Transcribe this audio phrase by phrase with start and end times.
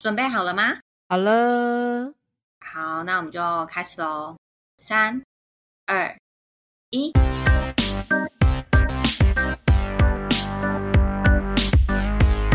[0.00, 0.78] 准备好了吗？
[1.08, 2.12] 好了，
[2.60, 4.36] 好，那我们就开始喽。
[4.76, 5.20] 三、
[5.86, 6.16] 二、
[6.90, 7.12] 一，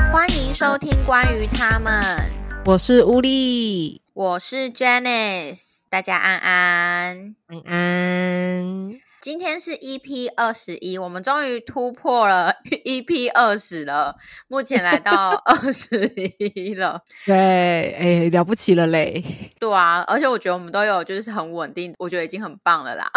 [0.10, 2.32] 欢迎收听关于他们，
[2.64, 7.36] 我是乌力，我是 Janice，大家安安。
[7.48, 9.03] 安安。
[9.24, 12.54] 今天是 EP 二十一，我们终于突破了
[12.84, 14.18] EP 二十了，
[14.50, 17.00] 目前来到 二十一了。
[17.26, 19.24] 对，哎，了不起了嘞！
[19.62, 23.10] 对啊，而且我觉得我们都有就是很稳定，我觉得已经很棒了啦。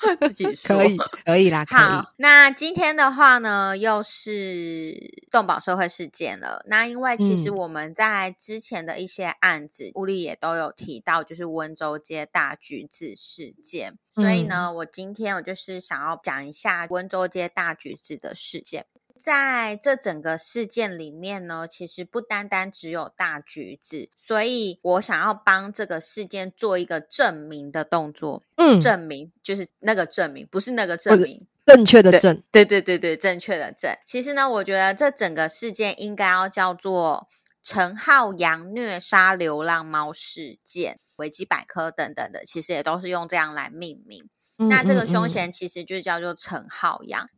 [0.22, 1.64] 自己 说可以，可以啦。
[1.68, 4.94] 好，那今天的话呢，又是
[5.30, 6.64] 动保社会事件了。
[6.66, 13.98] 那因为其实嗯我们在之前的一些案子，屋里也都有提到，就是温州街大橘子事件。
[14.10, 18.86] 所以嗯呢，我今天我就是想要讲一下温州街大橘子的事件。
[19.22, 28.42] 在这整个事件里面呢，其实不单单只有大橘子，所以我想要帮这个事件做一个证明的动作。
[28.56, 31.46] 嗯，证明就是那个证明，不是那个证明。
[31.66, 33.94] 正确的正，对对对对，正确的正。
[34.06, 37.28] 其实呢，我觉得这整个事件应该要叫做
[37.62, 40.98] 陈浩洋虐杀流浪猫事件。
[41.16, 44.30] 维基百科等等的，其实也都是用这样来命名。
[44.56, 47.28] 那这个凶嗯，嫌其实就叫做陈浩洋。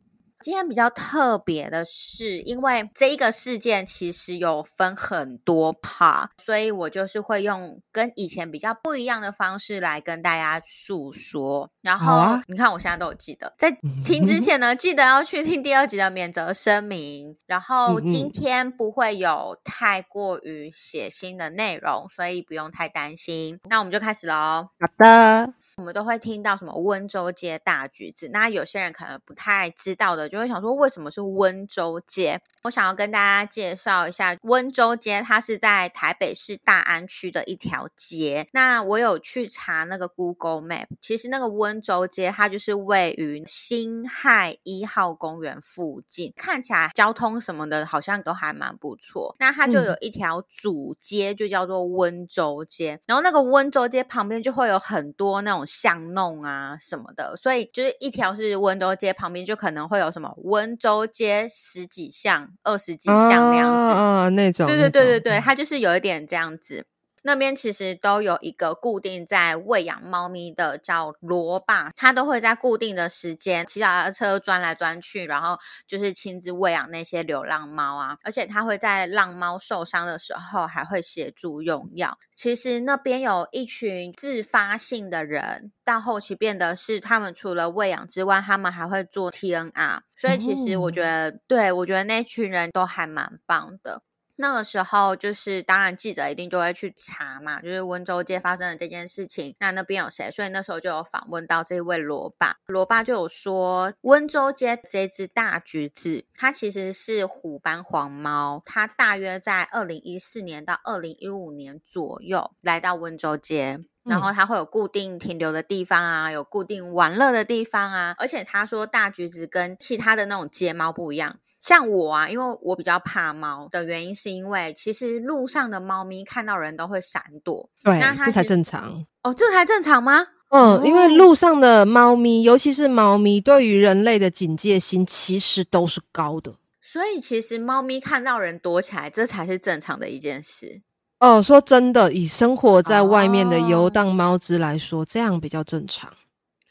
[0.43, 11.71] 今天比较特别的是，因为这一个事件其实有分很多 part，所以我就是会用跟以前比较不一样的方式来跟大家诉说。
[11.81, 13.71] 然后、啊你看，我现在都有记得，在
[14.03, 17.37] 听之 前呢，记得要去听第二集的免责声明。
[17.47, 23.59] 然后今天不会有太过于血腥的内容，所以不用太担心。
[23.69, 24.33] 那我们就开始喽。
[24.33, 32.41] 好的，我们都会听到什么温州街大橘子，那有些人可能不太知道的，就会想说为什么是温州街？
[32.63, 38.47] 我想要跟大家介绍一下温州街，它是在台北市大安区的一条街。
[38.53, 49.35] 那我有去查那个 Google Map，其实那个温州街它就是位于辛亥一号公园附近，看起来交通什么的好像都还蛮不错。
[49.39, 63.91] 那它就嗯有一条主街，就叫做温州街，然后那个温州街旁边就会有很多那种巷弄啊什么的，所以就是一条是温州街，旁边就可能会有什么温州街十几巷、二十几巷那样子。
[63.91, 66.85] 啊，那种，对对对对对，它就是有一点这样子。
[67.23, 75.57] 那边其实都有一个固定在喂养猫咪的叫罗爸，他都会在固定的时间骑脚踏车钻来钻去，然后
[75.87, 82.19] 就是亲自喂养那些流浪猫啊，而且他会在浪猫受伤的时候还会协助用药。
[82.35, 94.01] 其实那边有一群自发性的人，到后期变得是他们除了喂养之外，他们还会做 TNR，所以其实我觉得，对我觉得那群人都还蛮棒的。
[94.37, 100.31] 那个时候，就是当然记者一定就会去查嘛，就是温州街发生的这件事情，那那边有谁？
[100.31, 113.85] 所以那时候就有访问到这位罗爸，罗爸就有说，温州街这只大橘子，它其实是虎斑黄猫，它大约在二零一四年到二零一五年左右来到温州街。
[114.05, 127.69] 然后它会有固定停留的地方啊，有固定玩乐的地方啊，而且他说大橘子跟其他的那种街猫不一样，像我啊，因为我比较怕猫的原因，是因为其实路上的猫咪看到人都会闪躲。
[127.81, 129.05] 对那，它这才正常。
[129.23, 130.27] 哦，这才正常吗？
[130.49, 136.53] 嗯，因为哦路上的猫咪，尤其是猫咪，对于人类的警戒心其实都是高的。
[136.81, 140.81] 所以其实猫咪看到人躲起来，这才是正常的一件事。
[141.19, 146.11] 哦，说真的，以生活在外面的游哦荡猫只来说，这样比较正常。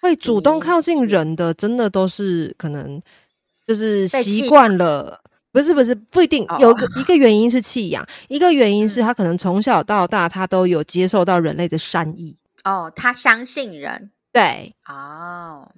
[0.02, 3.00] 会主动靠近人的，真的都是可能
[3.66, 5.20] 就是习惯了。
[5.52, 12.36] 不是不是，不一定哦有一个一个原因是弃养，一个原因是嗯他可能从小到大他都有接受到人类的善意。
[12.64, 14.10] 哦，他相信人。
[14.32, 15.70] 对，哦，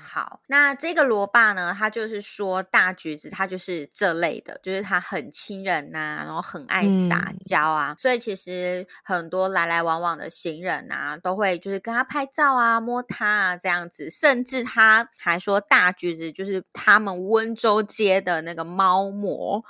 [0.00, 19.62] 好，那这个罗爸呢，他就是说大橘子，他就是这类的，就是他很亲人呐、然后很爱撒嗯娇啊，所以其实很多来来往往的行人啊，都会就是跟他拍照啊、摸他啊这样子，甚至他还说大橘子就是他们温州街的那个猫魔，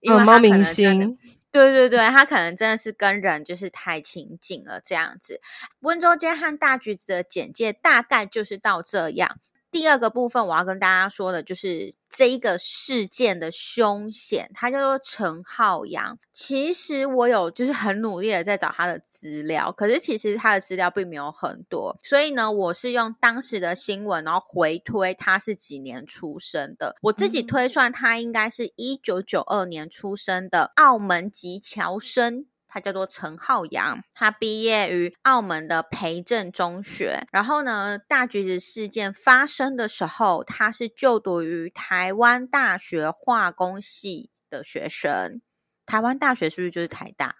[0.00, 1.18] 因为嗯，猫明星，
[1.52, 5.40] 对对对，他可能真的是跟人就是太亲近了这样子。
[5.80, 9.38] 温州街和大橘子的简介大概就是到这样。
[9.74, 16.16] 第二个部分我要跟大家说的就是这一个事件的凶险，他叫做陈浩洋。
[16.32, 26.94] 其实我有就是很努力的在找他的资料，可是其实他的资料并没有很多，所以呢，我是用当时的新闻，然后回推他是几年出生的。
[27.02, 32.46] 我自己推算他应该是一九九二年出生的澳门籍侨生。
[32.74, 37.24] 他叫做陈浩洋，他毕业于澳门的培正中学。
[37.30, 45.40] 然后呢，大橘子事件发生的时候，他是就读于台湾大学化工系的学生。
[45.86, 47.36] 台湾大学是不是就是台大？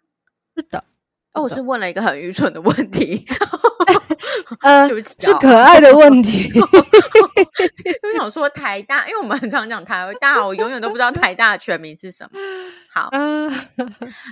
[0.57, 0.85] 是的。
[1.33, 3.27] 哦，我是问了一个很愚蠢的问题。
[4.61, 6.51] 呃，对不起，是可爱的问题。
[6.59, 12.39] 我想说台大，因为我们很常讲台大，我永远都不知道台大的全名是什么。
[12.93, 13.11] 好，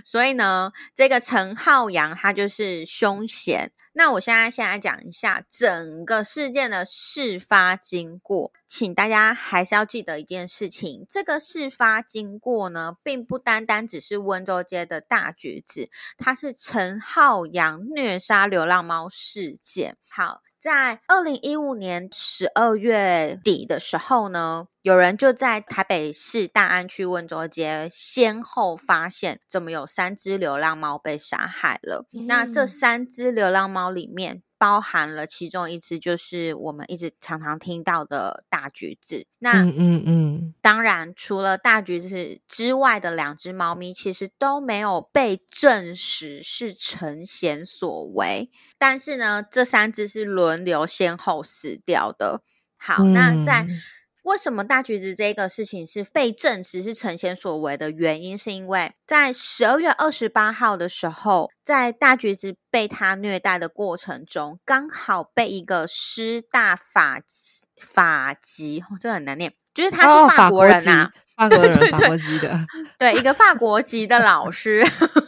[0.05, 3.70] 所以呢，这个陈浩洋他就是凶嫌。
[3.94, 19.96] 那我现在先来讲一下整个事件的事发经过，请大家还是要记得一件事情：这个事发经过呢，并不单单只是温州街的大橘子，它是陈浩洋虐杀流浪猫事件。
[20.08, 20.42] 好。
[20.62, 32.06] 在二零一五年十二月底的时候呢，有人就在台北市大安区温州街先后发现，怎么有三只流浪猫被杀害了？
[32.28, 34.44] 那这三只流浪猫里面。
[34.62, 39.26] 包含了其中一只，就是我们一直常常听到的大橘子。
[39.40, 48.52] 那嗯嗯嗯，当然，除了大橘子之外的两只猫咪，其实都没有被证实是陈贤所为。
[48.78, 52.42] 但是呢，这三只是轮流先后死掉的。
[52.76, 53.66] 好，那在。
[54.22, 67.20] 为什么大橘子这个事情是被证实是陈贤所为的原因，是因为在十二月二十八号的时候，在大橘子被他虐待的过程中，刚好被一个师大法
[67.80, 71.10] 法籍，这很难念，就是他是法国人呐，
[71.50, 72.66] 对对对，法国籍的，
[72.98, 74.84] 对一个法国籍的老师，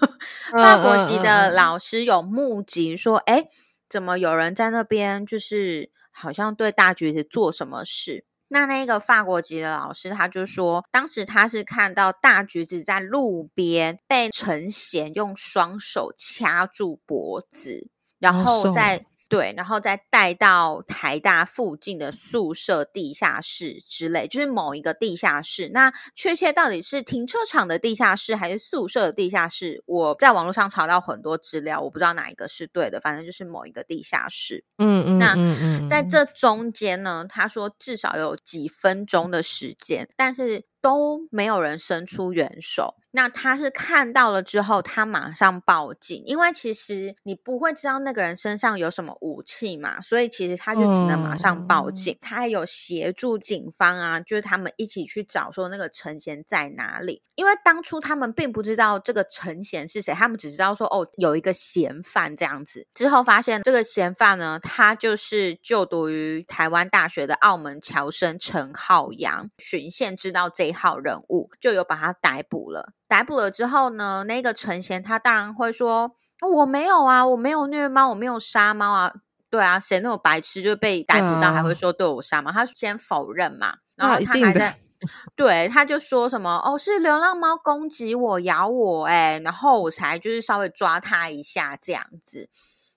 [0.57, 3.47] 法国籍的老师有目击说，哎，
[3.89, 8.25] 怎么有人在那边，就是好像对大橘子做什么事。
[8.55, 17.91] 那那个法国籍的老师，他就说，当时他是看到大橘子在路边被陈贤用双手掐住脖子，
[18.21, 19.05] 然后在。
[19.29, 25.71] 对，然后再带到台大附近的宿舍地下室之类，就是某一个地下室。
[25.73, 29.83] 那确切到底是停车场的地下室还是宿舍的地下室？
[29.87, 34.65] 我在网络上查到很多资料，我不知道哪一个是对的，反正就是某一个地下室。
[34.79, 42.97] 嗯嗯，那在这中间呢，他说至少有几分钟的时间，但是都没有人伸出援手。
[43.17, 52.19] 那他是看到了之后，他马上报警，因为其实你不会知道那个人身上有什么武器嘛，所以其实他就只能马上报警。
[52.21, 62.85] 他还有协助警方啊，就是他们一起去找说那个陈贤在哪里，因为当初他们并不知道这个陈贤是谁，他们只知道说哦有一个嫌犯这样子。
[62.93, 72.93] 之后发现这个嫌犯呢，他就是就读于台湾大学的澳门侨生陈浩洋，巡线知道这一号人物，就有把他逮捕了。
[73.09, 79.13] 逮捕了之后呢，那个陈贤他当然会说：“我没有啊，我没有虐猫，我没有杀猫啊。”
[79.49, 82.51] 对啊，谁那么白痴就被逮捕到还会说对我杀猫？
[82.51, 84.81] 他先否认嘛，然后他还在，
[85.37, 92.49] 对，他就说什么：“哦，是流浪猫攻击我，咬我，哎，然后我才就是稍微抓他一下这样子。”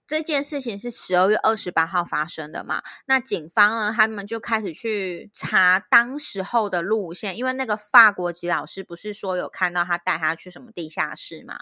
[0.07, 2.81] 这件事情是十二月二十八号发生的嘛？
[3.06, 3.94] 那警方呢？
[3.95, 11.59] 他们就开始去查当时候的路线，因为那个法国籍老师不是说有看到他带他去什么地下室嘛？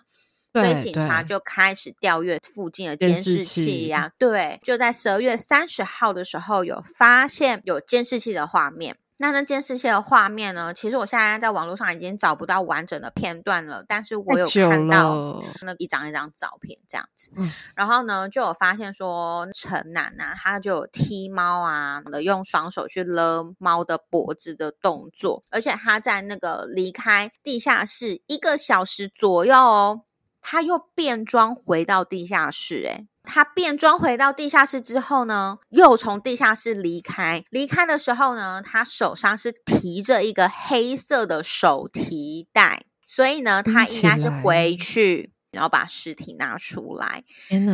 [0.54, 4.12] 所以警察就开始调阅附近的监视器呀。
[4.18, 8.96] 对，就在十二月三十号的时候，有发现有监视器的画面。
[9.17, 10.74] 那那件事情的画面呢？
[10.74, 17.31] 其实我现在在网络上已经找不到完整的片段了，但是我有看到那一张一张照片这样子。
[17.75, 30.01] 然后呢，就有发现说陈楠呐，他就有踢猫啊的，用双手去勒猫的脖子的动作，而且他在那个离开地下室一个小时左右哦，
[30.41, 33.07] 他又变装回到地下室，哎。
[33.25, 37.44] 他变装回到地下室之后呢，又从地下室离开。
[37.50, 47.24] 离开的时候呢，他手上是提着一个黑色的手提袋，所以呢，他应该是回去，然后把尸体拿出来。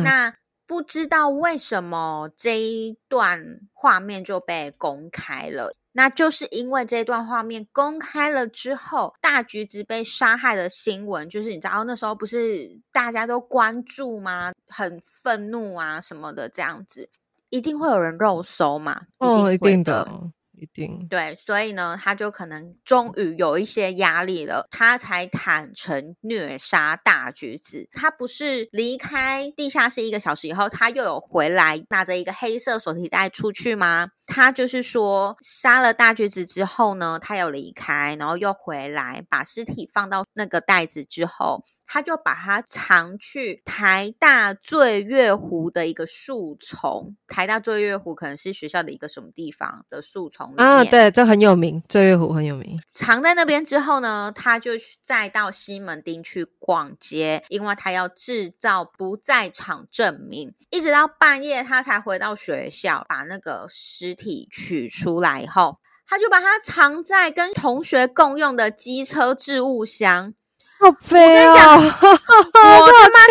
[0.02, 0.34] 那
[0.66, 5.76] 不知道为什么这一段画面就被公开了。
[5.92, 14.52] 那就是因为这段画面公开了之后，大橘子被杀害的新闻，就是你知道那时候不是大家都关注吗？
[14.68, 17.08] 很愤怒啊什么的，这样子
[17.50, 19.02] 一定会有人肉搜嘛？
[19.18, 20.30] 哦，一定的。
[20.54, 27.88] 一定对，所以呢，他就可能终于有一些压力了，他才坦诚虐杀大橘子。
[27.90, 34.10] 他不是离开地下室一个小时以后，他又有回来拿着一个黑色手提袋出去吗？
[34.26, 41.64] 他就是说，杀了大橘子之后呢，他有离开，然后又回来，把尸体放到那个袋子之后。
[41.84, 47.14] 他就把它藏去台大醉月湖的一个树丛。
[47.28, 50.82] 台大醉月湖可能是学校的一个什么地方的树丛里啊？
[50.86, 52.80] 对，这很有名，醉月湖很有名。
[52.94, 54.70] 藏在那边之后呢，他就
[55.02, 60.54] 再到西门町去逛街，因为他要制造不在场证明。
[60.70, 70.34] 一直到半夜，他才回到学校，把那个尸体取出来以后，他就把它藏在跟同学共用的机车置物箱。
[70.80, 73.26] 我跟你讲，我他妈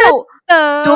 [0.47, 0.93] 的， 对，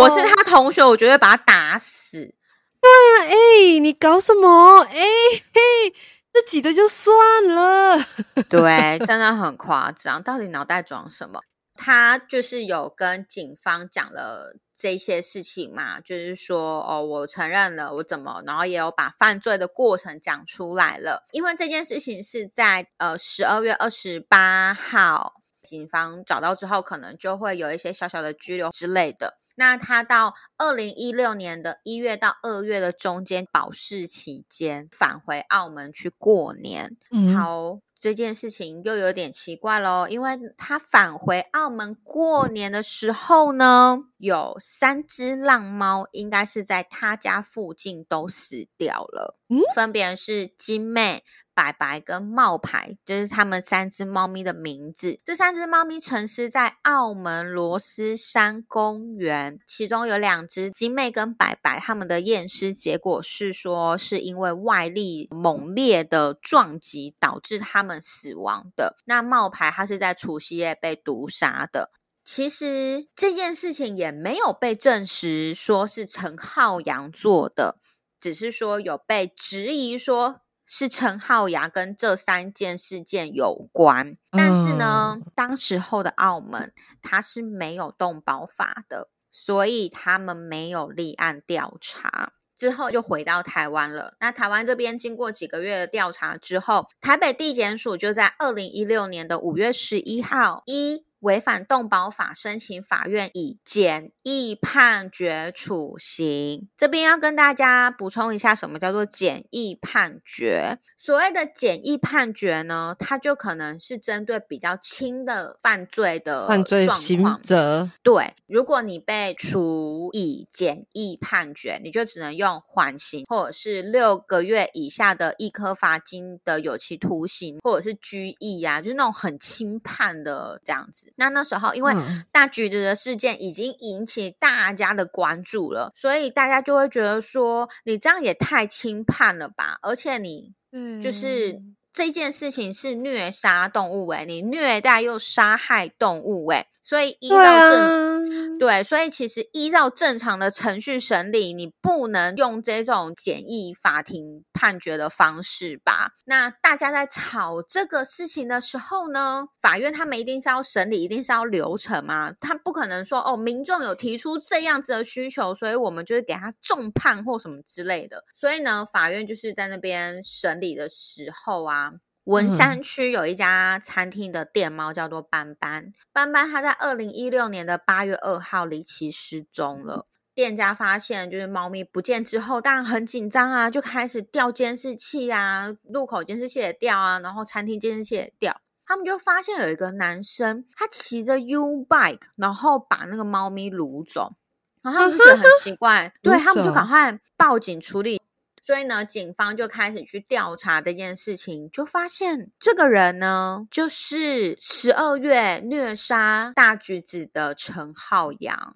[0.00, 2.34] 我是他同学，我绝对把他打死。
[2.80, 4.80] 对啊，哎，你搞什么？
[4.82, 5.92] 哎嘿，
[6.32, 7.14] 这挤的就算
[7.48, 8.04] 了。
[8.48, 11.40] 对， 真的很夸张，到底脑袋装什么？
[11.74, 21.22] 他就是有跟警方讲了这些事情嘛，就是说，哦，我承认了，我怎么，然后也有把犯罪的过程讲出来了。
[21.30, 25.34] 因为这件事情是在呃十二月二十八号。
[25.62, 29.38] 警方找到之后，可能就会有一些小小的拘留之类的。
[29.54, 36.96] 那他到二零一六年的一月到二月的中间保释期间，返回澳门去过年。
[37.32, 49.38] 好，这件事情又有点奇怪喽，因为他返回澳门过年的时候呢，有三只浪猫，应该是在他家附近都死掉了。
[49.74, 51.22] 分别是金妹。
[51.54, 55.20] 白白跟冒牌，就是他们三只猫咪的名字。
[55.22, 68.96] 这三只猫咪沉尸在澳门罗斯山公园，其中有两只金妹跟白白，他们的验尸结果是说，是因为外力猛烈的撞击导致他们死亡的。
[69.04, 71.90] 那冒牌它是在除夕夜被毒杀的。
[72.24, 77.76] 其实这件事情也没有被证实说是陈浩洋做的，
[78.22, 80.38] 只是说有被质疑说。
[80.64, 92.32] 是陈浩牙跟这三件事件有关，但是呢，当时候的澳门他是没有动保法的，所以他们没有立案调查。
[92.56, 94.14] 之后就回到台湾了。
[94.20, 101.04] 那台湾这边经过几个月的调查之后，台北地检署就在二零一六年的五月十一号一。
[101.22, 106.68] 违反动保法，申请法院以简易判决处刑。
[106.76, 110.78] 这边要跟大家补充一下，什么叫做简易判决？
[110.98, 117.88] 所谓的简易判决呢，它就可能是针对比较轻的犯罪的犯罪刑责。
[118.02, 131.11] 对，如果你被处以简易判决，你就只能用缓刑，或者是六个月以下的一颗罚金的有期徒刑，或者是拘役啊，就是那种很轻判的这样子。
[131.16, 131.94] 那那时候，因为
[132.30, 139.78] 大橘子的事件已经引起大家的关注了，所以大家就会觉得说，你这样也太轻判了吧？
[139.82, 141.60] 而且你，嗯，就是。
[141.92, 156.12] 这件事情是虐杀动物诶，你虐待又杀害动物诶，所以依照正对，所以其实依照正常的程序审理，你不能用这种简易法庭判决的方式吧？
[156.24, 168.24] 那大家在吵这个事情的时候呢，法院他们一定是要审理，一定是要流程嘛，他不可能说哦，民众有提出这样子的需求，所以我们就是给他重判或什么之类的。
[168.34, 171.81] 所以呢，法院就是在那边审理的时候啊。
[172.24, 180.06] 文山区有一家餐厅的店猫叫做斑斑，斑斑它在二零一六年的八月二号离奇失踪了。
[180.32, 188.60] 店家发现就是猫咪不见之后，当然很紧张啊，就开始调监视器啊，路口监视器也调啊，然后餐厅监视器也调。
[188.86, 194.36] 他们就发现有一个男生，他骑着 U bike，然后把那个猫咪掳走，
[194.82, 198.21] 然后他们就觉得很奇怪，对他们就赶快报警处理。
[198.62, 208.74] 所以呢，警方就开始去调查这件事情，就发现这个人呢，就是十二月虐杀大橘子的陈浩洋。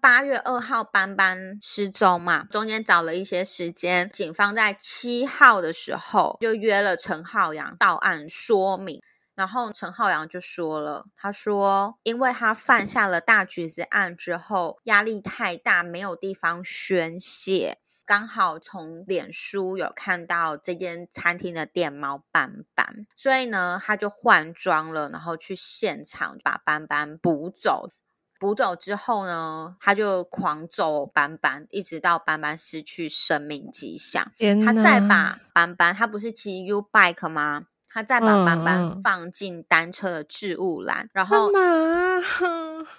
[0.00, 9.02] 八月二号，班班失踪嘛，中间找了一些时间，警方在七号的时候就约了陈浩洋到案说明。
[9.34, 17.78] 然后陈浩洋就说了，他说，因为他犯下了大橘子案之后，压力太大，没有地方宣泄。
[18.06, 27.88] 刚好从脸书有看到这间餐厅的店猫斑斑，所以呢，他就换装了，然后去现场把斑斑捕走。
[28.38, 34.30] 捕走之后呢，他就狂揍斑斑，一直到斑斑失去生命迹象。
[34.64, 37.64] 他再把斑斑，他不是骑 U bike 吗？
[37.88, 41.50] 他再把斑斑放进单车的置物栏，然后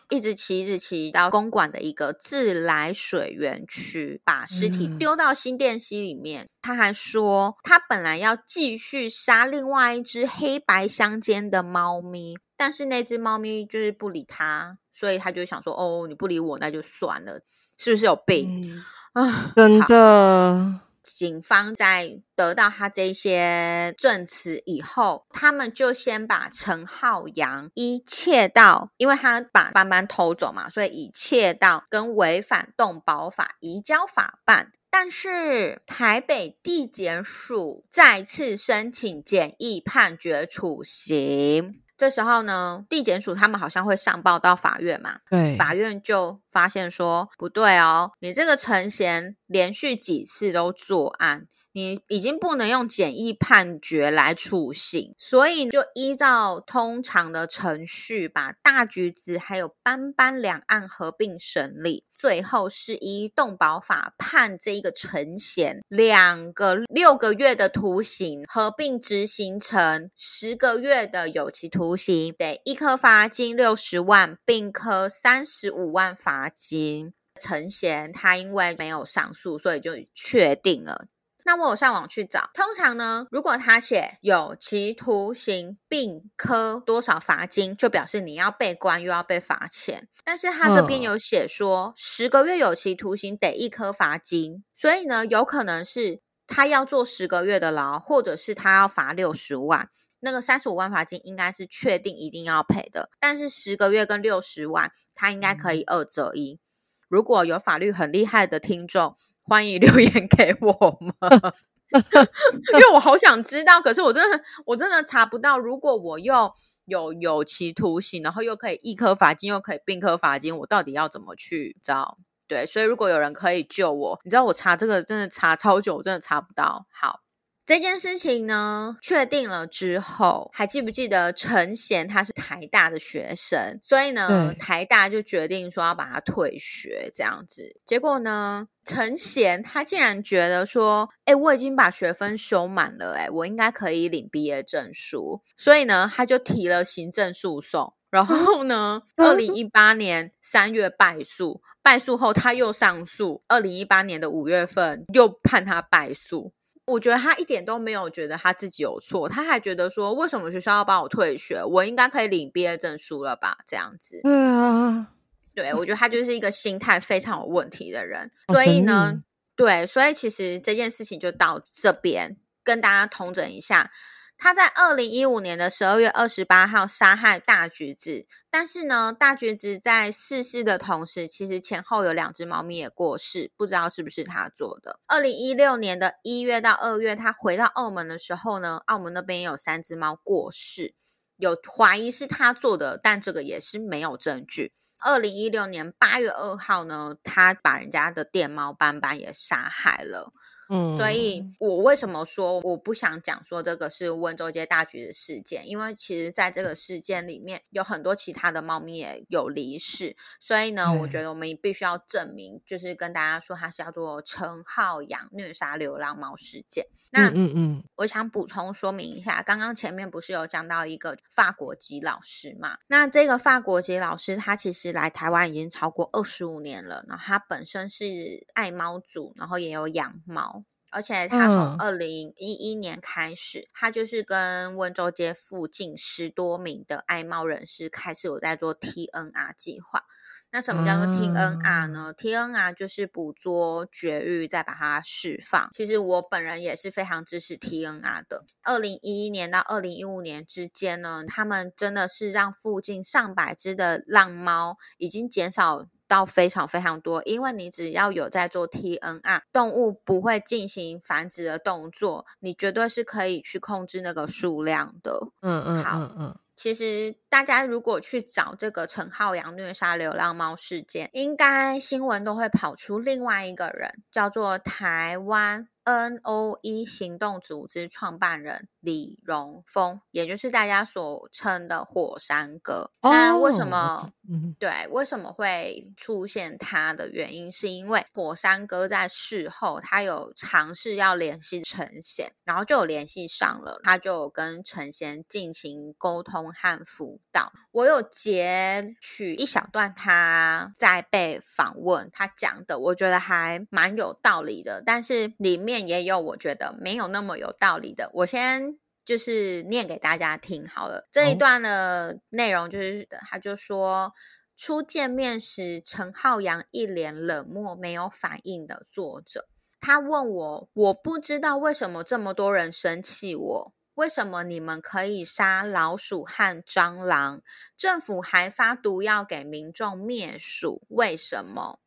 [0.09, 6.49] 一直骑，一直骑到公馆的一个自来水园区，把尸体丢到新店溪里面。
[6.61, 17.41] 他还说，他本来要继续杀另外一只黑白相间的猫咪，但是那只猫咪就是不理他，所以他就想说：“哦，你不理我，那就算了，
[17.77, 20.81] 是不是有病啊？”真的。
[21.15, 34.71] 警方在得到他这些证词以后，他们就先把陈浩洋一窃盗，因为他把斑斑偷走嘛，所以以窃盗跟违反动保法移交法办。
[34.89, 41.81] 但是台北地检署再次申请简易判决处刑。
[41.97, 45.17] 这时候呢，地检署他们好像会上报到法院嘛？
[45.29, 51.47] 对，法院就发现说不对哦，你这个陈贤连续几次都作案。
[51.77, 77.13] 你已经不能用简易判决来处刑，所以就依照通常的程序，把大橘子还有斑斑两案合并审理，最后是以动保法判这一个陈贤两个六个月的徒刑，合并执行成十个月的有期徒刑，得一颗罚金六十万，并科三十五万罚金。
[77.39, 81.05] 陈贤他因为没有上诉，所以就确定了。
[81.47, 90.09] 那我有上网去找，通常呢，如果他写有期徒刑并科多少罚金，就表示你要被关又要被罚钱。
[90.25, 99.89] 但是他这边有写说十个月有期徒刑得一颗罚金，所以呢，有可能是他要做十个月的牢，或者是他要罚六十万。
[100.19, 106.59] 那个三十五万罚金应该是确定一定要赔的，但是十个月跟六十万，他应该可以二择一。
[107.07, 109.15] 如果有法律很厉害的听众。
[109.47, 111.13] 欢迎留言给我们，
[112.73, 115.57] 因为我好想知道，可是我真的我真的查不到。
[115.57, 116.51] 如果我又
[116.85, 122.17] 有有期徒刑，然后又可以一颗罚金，又可以并科罚金，我到底要怎么去找？
[122.47, 126.85] 对，所以如果有人可以救我，你知道我查这个真的查超久，我真的查不到。
[126.91, 127.21] 好。
[127.67, 137.75] 这件事情呢，确定了之后，还记不记得陈贤他是台大的学生，所以呢，台大就决定说要把他退学这样子。
[137.85, 147.93] 结果呢，陈贤他竟然觉得说，哎，我已经把学分修满了，哎，我应该可以领毕业证书，所以呢，他就提了行政诉讼。
[148.09, 156.53] 然后呢， 二零一八年三月败诉，败诉后他又上诉，二零一八年的五月份又判他败诉。
[156.87, 161.61] 我觉得他一点都没有觉得他自己有错，他还觉得说，为什么学校要帮我退学？
[161.63, 163.57] 我应该可以领毕业证书了吧？
[163.67, 164.21] 这样子。
[164.23, 165.07] 对啊，
[165.53, 168.31] 对我觉得他就是一个心态非常有问题的人。
[168.47, 169.21] 所以呢，
[169.55, 173.91] 对，所以其实这件事情就到这边跟大家通整一下。
[174.37, 184.99] 他在二零一五年的十二月二十八号杀害大橘子，但是呢，大橘子在逝世的同时，其实前后有两只猫咪也过世，不知道是不是他做的。
[185.07, 190.93] 二零一六年的一月到二月，他回到澳门的时候呢，澳门那边也有三只猫过世，
[191.37, 194.71] 有怀疑是他做的，但这个也是没有证据。
[194.99, 200.31] 二零一六年八月二号呢，他把人家的电猫斑斑也杀害了。
[200.69, 205.67] 嗯，所以我为什么说我不想讲说这个是温州街大橘的事件？
[205.67, 216.85] 因为其实在这个事件里面有很多其他的猫咪也有离世，所以呢，我觉得我们必须要证明，就是跟大家说它是叫做陈浩洋虐杀流浪猫事件。
[217.11, 222.77] 那嗯嗯，我想补充说明一下，刚刚前面不是有讲到一个法国籍老师嘛？
[222.87, 230.56] 那这个法国籍老师他其实来台湾已经超过二十五年了，然后他本身是爱猫主，然后也有养猫。
[230.89, 240.03] 而且他从二零一一年开始，他就是跟温州街附近十多名的爱猫人士开始有在做 TNR 计划。
[240.49, 245.69] 那什么叫做 TNR 呢？TNR 就是捕捉绝育，再把它释放。
[245.73, 248.45] 其实我本人也是非常支持 TNR 的。
[248.63, 255.85] 二零一一年到二零一五年之间呢，他们真的是让附近上百只的浪猫已经减少。
[256.07, 265.29] 到非常非常多，因为你只要有在做 TNR，动物不会进行繁殖的动作，你绝对是可以去控制那个数量的。
[265.41, 275.67] 嗯嗯，好，嗯，其实大家如果去找这个陈浩洋虐杀流浪猫事件，应该新闻都会跑出另外一个人，叫做台湾。
[275.87, 282.91] NOE 行动组织创办人李荣峰，也就是大家所称的火山哥。
[283.01, 284.11] 那为什么？
[284.29, 297.53] 嗯，对，为什么会出现他的原因，是因为火山哥在事后他有尝试要联系陈贤，然后就有联系上了，他就跟陈贤进行沟通和辅导。
[297.71, 308.09] 我有截取一小段他在被访问他讲的，我觉得还蛮有道理的，但是里面也有我觉得没有那么有道理的。
[308.13, 314.13] 我先就是念给大家听好了，这一段的内容就是他就说。
[314.59, 319.47] 初见面时，陈浩洋一脸冷漠、没有反应的坐着。
[319.79, 323.73] 他问我：“我不知道为什么这么多人生气我？
[323.93, 327.43] 为什么你们可以杀老鼠和蟑螂？
[327.77, 330.81] 政府还发毒药给民众灭鼠？
[330.87, 331.79] 为什么？”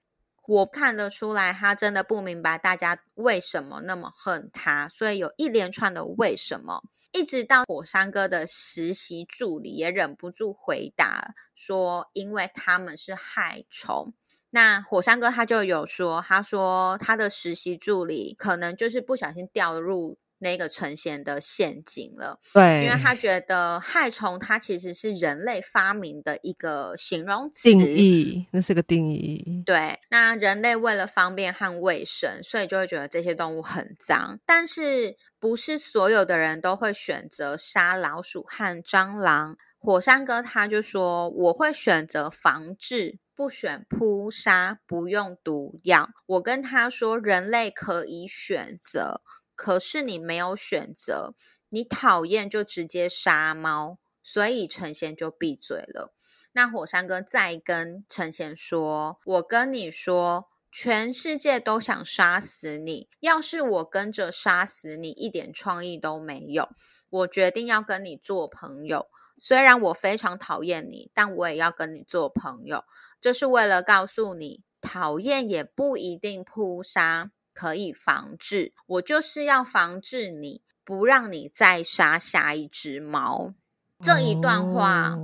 [0.50, 6.82] 我看得出来，他真的不明白大家为什么那么恨他，所以有一连串的为什么，
[7.12, 14.12] 一直到火山哥的实习助理也忍不住回答说，因为他们是害虫。
[14.50, 20.18] 那火山哥他就有说，他说他的实习助理可能就是不小心掉入。
[20.40, 29.62] 那个呈现的陷阱了，对，因为他觉得害虫它其实是人类发明的一个形容词定义，那是个定义。
[29.64, 34.40] 对，那人类为了方便和卫生，所以就会觉得这些动物很脏。
[34.46, 39.56] 但是不是所有的人都会选择杀老鼠和蟑螂？
[39.78, 46.10] 火山哥他就说，我会选择防治，不选扑杀，不用毒药。
[46.26, 49.22] 我跟他说，人类可以选择。
[49.62, 51.34] 可是你没有选择，
[51.68, 56.14] 你讨厌就直接杀猫，所以陈贤就闭嘴了。
[56.52, 66.70] 那火山哥再跟陈贤说：“我跟你说，全世界都想杀死你，要是我跟着杀死你，一点创意都没有。
[67.10, 72.84] 我决定要跟你做朋友，虽然我非常讨厌你，但我也要跟你做朋友。
[73.20, 83.52] 这是为了告诉你，讨厌也不一定扑杀。”可以防治，我就是要防治你，不让你再杀下一只猫。
[84.00, 85.18] 这一段话，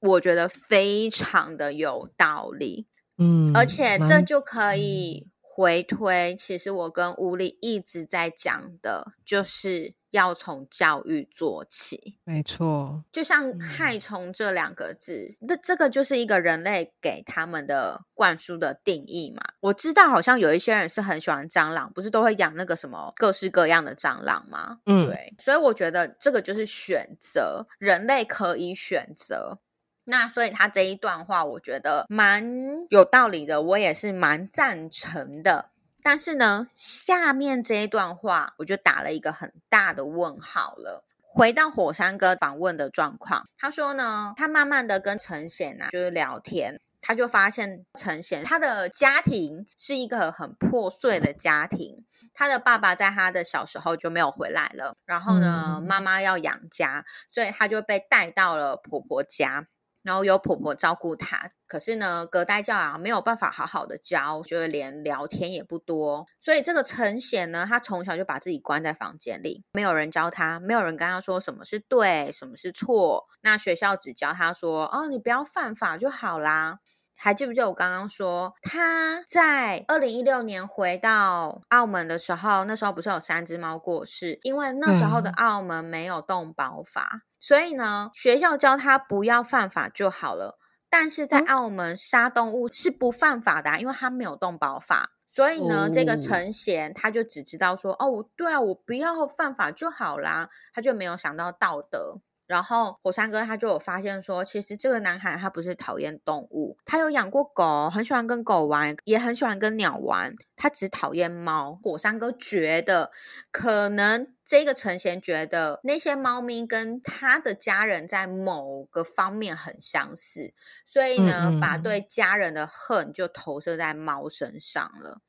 [0.00, 2.86] 我觉得非常的有道理。
[3.16, 9.94] 嗯，而且这就可以回推，其实我跟吴里一直在讲的，就是。
[10.10, 13.04] 要从教育做起，没错。
[13.12, 19.42] 就像“害虫”这两个字，那这个就是一个人类给他们的灌输的定义嘛。
[19.60, 24.78] 我知道，好像有一些人是很喜欢蟑螂，不是都会养那个什么各式各样的蟑螂吗？
[24.86, 25.34] 嗯，对。
[25.38, 29.58] 所以我觉得这个就是选择，人类可以选择。
[30.04, 32.42] 那所以他这一段话，我觉得蛮
[32.88, 35.68] 有道理的，我也是蛮赞成的。
[36.02, 41.04] 但是呢，下面这一段话我就打了一个很大的问号了。
[41.20, 59.68] 回到火山哥访问的状况，他说呢，他慢慢的跟陈显啊就是聊天，他就发现陈显他的家庭是一个很破碎的家庭，他的爸爸在他的小时候就没有回来了，然后呢，妈妈要养家，所以他就被带到了婆婆家。
[60.08, 66.26] 然后有婆婆照顾他，可是呢，隔代教养没有办法好好的教，就是连聊天也不多。
[66.40, 73.26] 所以这个陈显呢，他从小就把自己关在房间里，没有人教他，没有人跟他说什么是对，什么是错。
[73.42, 76.78] 那学校只教他说：“哦，你不要犯法就好啦。”
[77.20, 87.22] 还记不记得我刚刚说他在二零一六年回到澳门的时候，那时候不是有三只猫过世，因为那时候的澳门没有动保法。
[87.40, 90.58] 所以呢，学校教他不要犯法就好了。
[90.88, 95.10] 但是在澳门杀动物是不犯法的，因为他没有动保法。
[95.26, 102.20] 所以呢，这个陈贤他就只知道说，哦，对啊，我不要犯法就好啦，他就没有想到道德。
[102.48, 111.78] 然后火山哥他就有发现说，其实这个男孩他不是讨厌动物，他有养过狗，很喜欢跟狗玩，也很喜欢跟鸟玩，他只讨厌猫。
[111.82, 113.10] 火山哥觉得，
[113.52, 120.54] 可能这个陈贤觉得那些猫咪跟他的家人在某个方面很相似，
[120.86, 125.20] 所以呢，把对家人的恨就投射在猫身上了。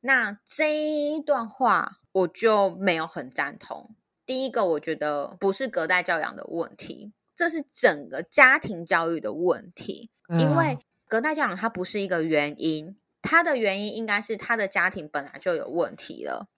[0.00, 3.94] 那这一段话我就没有很赞同。
[4.26, 10.10] 第一个，我觉得不是隔代教养的问题，这是整个家庭教育的问题。
[10.38, 16.48] 因为隔代教养它不是一个原因，它的原因应该是他的家庭本来就有问题了。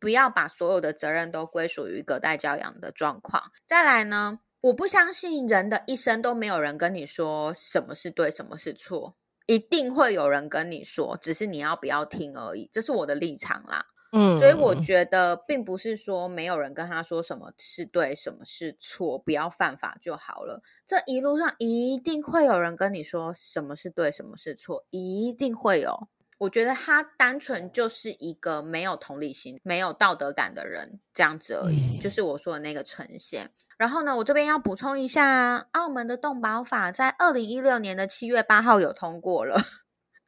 [0.00, 3.52] 不要把所有的责任都归属于隔代教养的状况。
[3.68, 9.14] 再来呢，我不相信人的一生都没有人跟你说什么是对，什么是错，
[9.46, 12.68] 一定会有人跟你说，只是你要不要听而已。
[12.72, 13.86] 这是我的立场啦。
[14.12, 20.62] 嗯，所以我觉得并不是说没有人跟他说什么是对，什么是错，不要犯法就好了。
[20.86, 26.08] 这一路上一定会有人跟你说什么是对，什么是错，一定会有。
[26.38, 33.50] 我觉得他单纯就是一个没有同理心、没有道德感的人，这样子而已，就是我说的那个呈现。
[33.78, 39.56] 然后呢，我这边要补充一下，澳门的动保法在二零一六年的七月八号有通过了。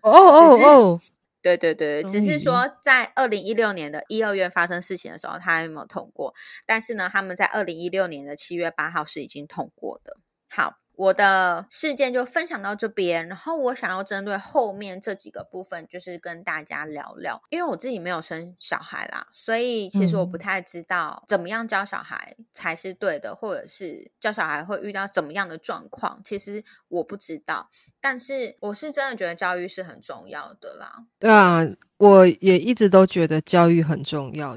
[0.02, 1.00] 哦 哦哦，
[1.44, 6.34] 对对对，只是说在二零一六年的一二月发生事情的时候，他还没有通过。
[6.66, 10.16] 但是呢，他们在二零一六年的七月八号是已经通过的。
[10.48, 10.83] 好。
[10.96, 17.42] 我的事件就分享到这边，然后我想要针对后面这几个部分，就是跟大家聊聊。
[17.50, 27.70] 因为我自己没有生小孩啦，所以其实我不太知道怎么样教小孩才是对的，或者是教小孩会遇到怎么样的状况，其实我不知道。
[28.00, 31.04] 但是我是真的觉得教育是很重要的啦。
[31.18, 34.56] 对啊，我也一直都觉得教育很重要。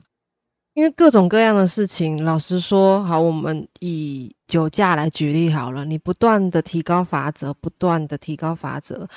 [0.78, 5.84] 因为各种各样的事情，老实说，好，我们以酒驾来举例好了。
[5.84, 9.08] 你不断的提高罚则，不断的提高罚则，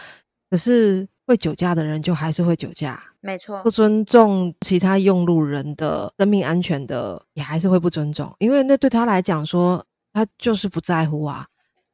[0.49, 3.63] 可是会酒驾的人就还是会酒驾，没错。
[3.63, 11.47] 不尊重其他用路人的生命安全的，也还是会不尊重，因为那对他来讲说，他就是不在乎啊。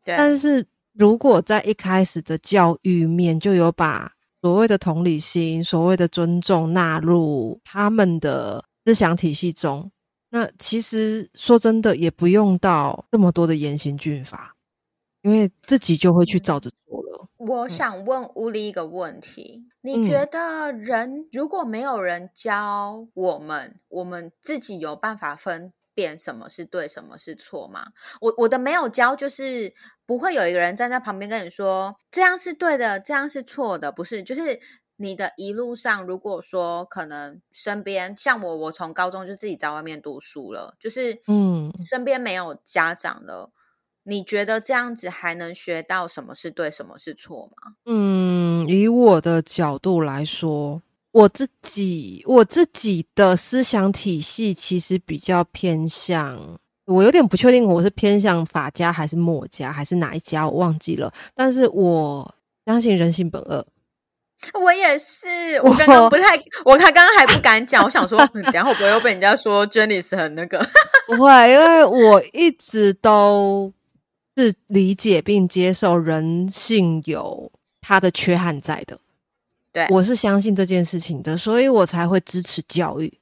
[0.05, 0.15] 对。
[0.17, 8.63] 但是如果在一开始的教育面就有把所谓的同理心、所谓的尊重纳入他们的。
[8.87, 9.91] 思想体系中，
[10.31, 14.55] 那其实说真的，也不用到这么多的严刑峻法，
[15.23, 17.27] 因为自己就会去照着做了。
[17.37, 27.89] 我想问乌力一个问题：你觉得人如果没有人教我们，我们自己有办法分辨什么是对，什么是错吗？
[28.21, 29.75] 我我的没有教，就是
[30.07, 34.61] 不会有一个人站在旁边跟你说这样是对的，这样是错的，不是，就是。
[34.99, 43.51] 你的一路上，如果说可能身边像我，我从高中就自己在外面读书了，就是嗯，身边没有家长了，
[44.05, 47.75] 你觉得这样子还能学到什么是对，什么是错吗？
[47.85, 50.81] 嗯，以我的角度来说，
[51.13, 63.67] 我自己我自己的思想体系其实比较偏向，我有点不确定我是偏向法家还是墨家还是哪一家，我忘记了，但是我相信人性本恶。
[64.53, 65.27] 我也是，
[65.63, 70.65] 我刚刚不太，我他刚刚还不敢讲，我想说，等下会不会又被人家说 Jenny 是很那个？
[71.09, 73.73] 不会，因为我一直都
[74.37, 78.99] 是理解并接受人性有他的缺憾在的。
[79.73, 83.19] 对，我是相信这件事情的，所以我才会支持教育。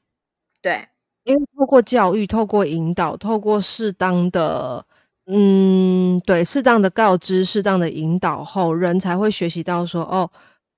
[0.60, 0.88] 对，
[1.22, 4.84] 因为透过教育，透过引导，透过适当的，
[5.26, 10.28] 嗯，对，适当的告知，适当的引导后，人才会学习到说，哦。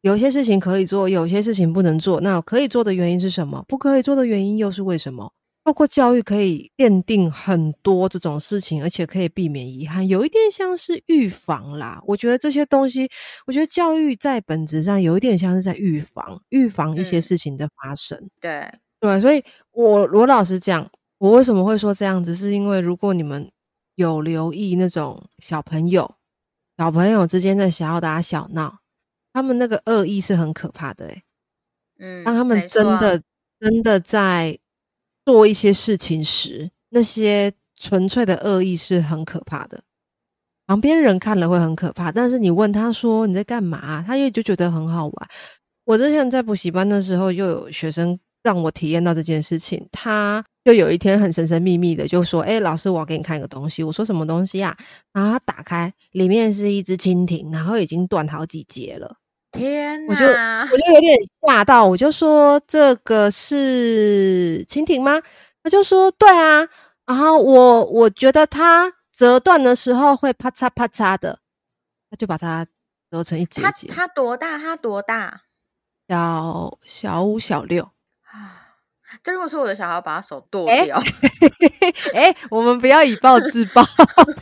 [0.07, 2.21] 有些事情可以做，有些事情不能做。
[2.21, 3.65] 那可以做的原因是什么？
[3.67, 5.33] 不可以做的原因又是为什么？
[5.65, 12.01] 包括教育可以奠定很多这种事情，而且可以避免遗憾，有一点像是预防啦。
[12.07, 13.11] 我觉得这些东西，
[13.49, 18.17] 我觉得教育在本质上有一点像是在预防，预防一些事情的发生。
[18.41, 18.65] 对
[19.01, 19.43] 对，所以
[19.73, 20.89] 我罗老师讲，
[21.19, 23.51] 我为什么会说这样子，是因为如果你们
[23.97, 26.15] 有留意那种小朋友、
[26.79, 28.79] 小朋友之间的小打小闹。
[29.37, 31.23] 他们那个恶意是很可怕的，哎，
[31.99, 33.23] 嗯，当他们真的
[33.61, 34.59] 真的在
[35.27, 39.83] 做一些事情时，那些纯粹的恶意是很可怕的。
[40.67, 45.29] 旁边人看了会很可怕，但是你问他说你在干嘛，他也就觉得很好玩。
[45.85, 54.75] 我之前在补习班的时候，又有学生让我体验到这件事情，他就有一天很神神秘秘的就说：“哎，老师，我要给你看一个东西。”我说：“什么东西啊？”
[55.13, 59.19] 然后他打开，里面是一只蜻蜓，然后已经断好几节了。
[59.57, 60.11] 天呐！
[60.11, 65.21] 我就我就有点吓到，我就说这个是蜻蜓吗？
[65.63, 66.69] 他就说对啊，
[67.07, 71.41] 然后我我觉得它折断的时候会啪嚓啪嚓的，
[72.11, 72.67] 他就把它
[73.11, 73.89] 折成一节节。
[73.89, 74.59] 它多大？
[74.59, 75.43] 它多大？
[76.09, 77.91] 小小五小六
[78.23, 78.66] 啊。
[79.23, 81.01] 这如果说我的小孩把他手剁掉，
[82.13, 83.83] 哎，我们不要以暴制暴，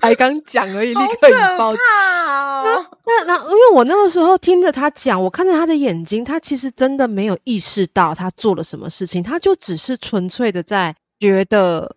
[0.00, 1.72] 才刚讲而已，立刻以暴。
[1.74, 11.96] 那那因为我那个时候听着他讲，我看着他的眼睛，他其实真的没有意识到他做了什么事情，他就只是纯粹的在觉得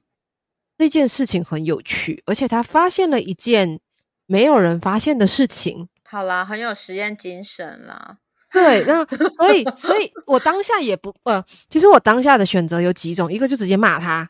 [0.77, 3.79] 这件事情很有趣，而且他发现了一件
[4.25, 5.87] 没有人发现的事情。
[6.09, 8.17] 好啦，很有实验精神啦。
[8.57, 14.29] 对，那所以，所以我当下也不呃，其实我当下的选择有几种，一个就直接骂他，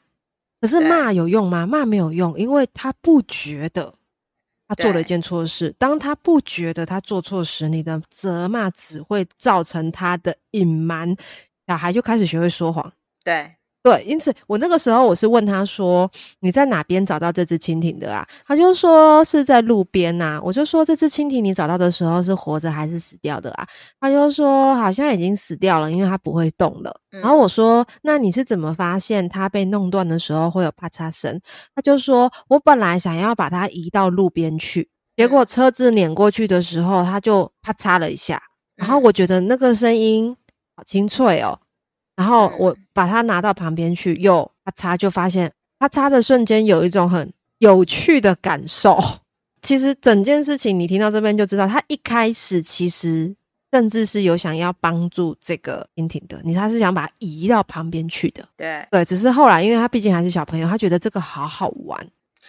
[0.60, 1.66] 可是骂有用吗？
[1.66, 3.94] 骂没有用，因为他不觉得
[4.68, 5.74] 他做了一件错事。
[5.78, 11.16] 当他不觉得他做错时，你的责骂只会造成他的隐瞒，
[11.68, 12.92] 小孩就开始学会说谎。
[13.24, 13.57] 对，
[13.88, 16.10] 对，因此我那个时候我是问他说
[16.42, 23.66] ：“你在哪边找到这只蜻蜓的啊？”他就说是在路边呐、我就说这只蜻蜓你找到的时候是活着还是死掉的啊？
[24.02, 27.00] 他就说好像已经死掉了，因为它不会动了。
[27.14, 31.40] 嗯然后我说那你是怎么发现它被弄断的时候会有啪嚓声？
[31.74, 38.42] 他就说我本来想要把它移到路边去，结果车子碾过去的时候，它就啪嚓了一下。
[38.76, 40.36] 然后嗯我觉得那个声音
[40.76, 41.58] 好清脆哦，
[42.18, 45.50] 然后我嗯把它拿到旁边去，又啪嚓，就发现
[45.80, 49.00] 啪嚓的瞬间有一种很有趣的感受。
[49.62, 53.36] 其实整件事情你听到这边就知道，他一开始其实
[53.72, 58.48] 甚至是有想要帮助这个蜻蜓的，你他是想把它移到旁边去的。
[58.56, 58.86] 对。
[58.92, 62.08] 对，只是后来因为他毕竟还是小朋友，他觉得这个好好玩。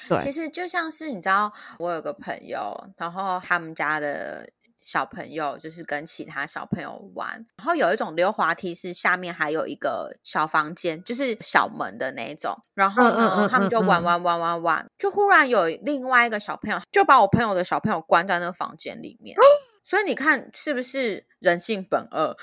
[0.08, 4.48] 对其实就像是你知道，我有个朋友，然后他们家的
[4.88, 12.56] 小朋友就是跟其他小朋友玩，然后有一种溜滑梯是下面还有一个小房间，就是小门的那一种。
[12.72, 19.36] 然后呢，嗯嗯嗯他们就玩玩玩玩玩，就忽然有另外一个小朋友就把我朋友的小朋友关在那个房间里面。
[19.84, 22.34] 所以你看是不是人性本恶？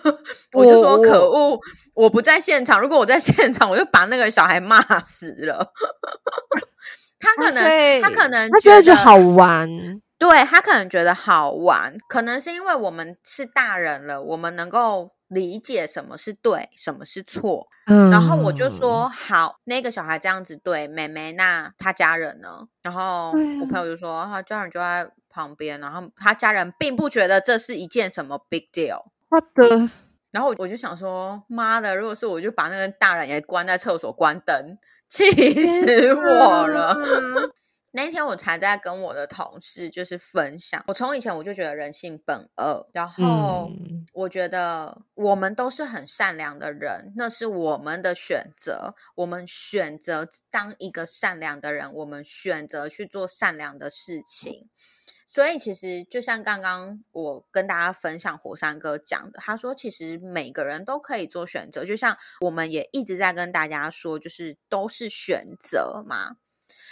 [0.52, 1.60] 我就说可恶，
[1.92, 2.80] 我不在现场。
[2.80, 5.70] 如果我在现场，我就把那个小孩骂死了。
[7.20, 9.68] 他可能，他可能他觉得觉得就好玩，
[10.20, 17.68] 对他可能觉得好玩，可能是因为我们是大人了，我们能够理解什么是对，什么是错。
[17.86, 22.68] 嗯然后我就说好，那个小孩这样子对妹妹，那他家人呢？
[22.82, 29.04] 然后我朋友就说他家人就在旁边，然后他家人并不觉得这是一件什么 big deal。
[29.30, 29.88] 他的
[30.30, 34.76] 然后我就想说，妈的，如果是我就把那个大人也关在厕所关灯，
[35.08, 35.24] 气
[35.64, 36.94] 死我了。
[37.92, 54.68] 那一天我才在跟我的同事就是分享，我从以前我就觉得人性本恶，然后嗯我觉得我们都是很善良的人，那是我们的选择，我们选择当一个善良的人，我们选择去做善良的事情。
[55.26, 66.36] 所以其实就像刚刚我跟大家分享火山哥讲的，他说其实每个人都可以做选择，就像我们也一直在跟大家说，就是都是选择嘛。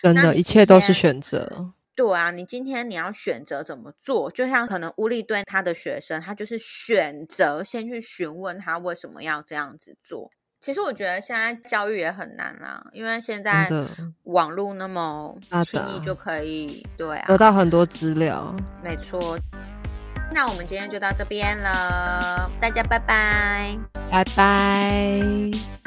[0.03, 1.73] 真的，一切都是天选择。
[1.95, 10.31] 对啊，你今天你要选择怎么做，就像可能乌力对他的学生，他就是选择先去询问他为什么要这样子做。
[10.61, 13.87] 其实我觉得现在教育也很难啦，因为现在的
[14.25, 18.55] 网络那么轻易就可以，对啊，得到很多资料。
[18.83, 19.39] 没错。
[20.33, 23.79] 那我们今天就到这边了，大家拜拜。
[24.11, 25.78] 拜拜。